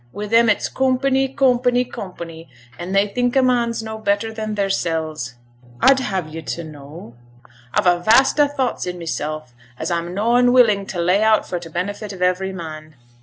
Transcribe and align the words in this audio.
Wi' 0.11 0.25
them 0.25 0.49
it's 0.49 0.67
"coompany, 0.67 1.27
coompany, 1.35 1.85
coompany," 1.85 2.47
an' 2.79 2.91
they 2.91 3.07
think 3.07 3.35
a 3.35 3.43
man's 3.43 3.83
no 3.83 3.99
better 3.99 4.33
than 4.33 4.55
theirsels. 4.55 5.35
A'd 5.83 5.99
have 5.99 6.27
yo' 6.33 6.41
to 6.41 6.63
know 6.63 7.13
a've 7.75 7.85
a 7.85 7.99
vast 7.99 8.39
o' 8.39 8.47
thoughts 8.47 8.87
in 8.87 8.97
myself', 8.97 9.53
as 9.77 9.91
I'm 9.91 10.15
noane 10.15 10.53
willing 10.53 10.87
to 10.87 10.99
lay 10.99 11.21
out 11.21 11.47
for 11.47 11.59
t' 11.59 11.69
benefit 11.69 12.11
o' 12.15 12.25
every 12.25 12.51
man. 12.51 12.95